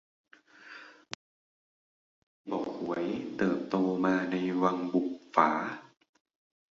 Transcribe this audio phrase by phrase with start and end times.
[2.49, 3.03] ส่วนฮวยบ่อข่วย
[3.37, 5.49] เติบโตมาในวังบุปฝา